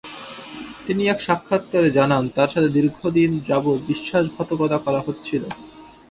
তিনি 0.85 1.03
এক 1.07 1.19
সাক্ষাৎকারে 1.21 1.89
জানান 1.91 2.23
তার 2.27 2.49
সাথে 2.49 2.69
দীর্ঘদিন 2.69 3.31
যাবত 3.47 3.79
বিশ্বাসঘাতকতা 3.87 4.77
করা 4.77 4.99
হচ্ছিল। 5.05 5.43